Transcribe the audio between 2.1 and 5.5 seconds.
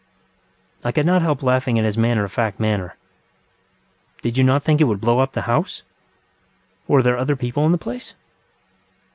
of fact manner. ŌĆ£Did you not think it would blow up the